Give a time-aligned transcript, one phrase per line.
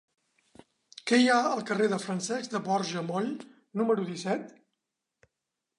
[1.11, 3.29] Què hi ha al carrer de Francesc de Borja Moll
[3.83, 4.59] número disset?